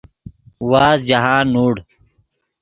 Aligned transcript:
وازد 0.69 1.05
جاہند 1.07 1.47
نوڑ 1.53 1.73